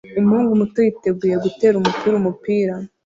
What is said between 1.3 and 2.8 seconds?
gutera umupira umupira